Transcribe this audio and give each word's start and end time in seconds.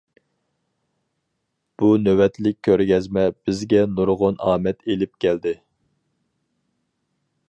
بۇ 1.81 1.89
نۆۋەتلىك 2.05 2.57
كۆرگەزمە 2.67 3.25
بىزگە 3.35 3.83
نۇرغۇن 3.99 4.41
ئامەت 4.47 4.81
ئېلىپ 4.93 5.13
كەلدى. 5.27 5.57